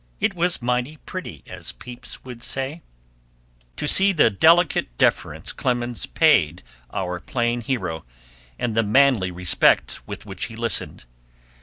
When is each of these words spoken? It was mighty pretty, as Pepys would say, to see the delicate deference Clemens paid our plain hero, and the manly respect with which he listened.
It 0.19 0.33
was 0.33 0.63
mighty 0.63 0.97
pretty, 0.97 1.43
as 1.45 1.73
Pepys 1.73 2.23
would 2.23 2.41
say, 2.41 2.81
to 3.77 3.87
see 3.87 4.11
the 4.11 4.31
delicate 4.31 4.97
deference 4.97 5.51
Clemens 5.53 6.07
paid 6.07 6.63
our 6.91 7.19
plain 7.19 7.61
hero, 7.61 8.03
and 8.57 8.75
the 8.75 8.81
manly 8.81 9.29
respect 9.29 9.99
with 10.07 10.25
which 10.25 10.45
he 10.45 10.55
listened. 10.55 11.05